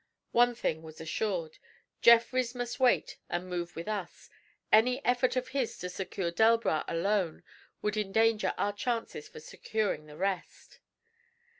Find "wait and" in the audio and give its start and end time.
2.79-3.47